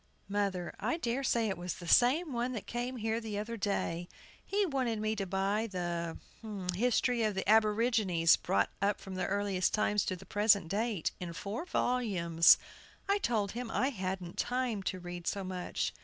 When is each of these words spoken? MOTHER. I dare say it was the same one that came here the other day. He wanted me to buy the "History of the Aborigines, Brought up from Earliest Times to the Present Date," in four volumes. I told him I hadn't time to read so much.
MOTHER. 0.27 0.73
I 0.79 0.97
dare 0.97 1.23
say 1.23 1.47
it 1.47 1.59
was 1.59 1.75
the 1.75 1.87
same 1.87 2.33
one 2.33 2.53
that 2.53 2.65
came 2.65 2.97
here 2.97 3.21
the 3.21 3.37
other 3.37 3.55
day. 3.55 4.09
He 4.43 4.65
wanted 4.65 4.99
me 4.99 5.15
to 5.15 5.27
buy 5.27 5.67
the 5.69 6.17
"History 6.73 7.21
of 7.21 7.35
the 7.35 7.47
Aborigines, 7.47 8.35
Brought 8.35 8.71
up 8.81 8.99
from 8.99 9.15
Earliest 9.19 9.75
Times 9.75 10.03
to 10.05 10.15
the 10.15 10.25
Present 10.25 10.69
Date," 10.69 11.11
in 11.19 11.33
four 11.33 11.65
volumes. 11.65 12.57
I 13.07 13.19
told 13.19 13.51
him 13.51 13.69
I 13.69 13.89
hadn't 13.89 14.39
time 14.39 14.81
to 14.89 14.97
read 14.99 15.27
so 15.27 15.43
much. 15.43 15.93